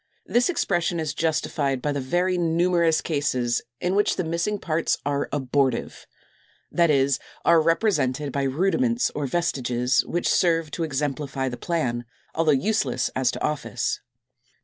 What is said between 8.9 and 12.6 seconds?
or vestiges, which serve to exemplify the plan, although